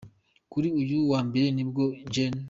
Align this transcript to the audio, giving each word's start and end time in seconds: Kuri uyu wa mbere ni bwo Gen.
Kuri 0.51 0.67
uyu 0.81 0.97
wa 1.11 1.19
mbere 1.27 1.47
ni 1.55 1.63
bwo 1.69 1.83
Gen. 2.13 2.35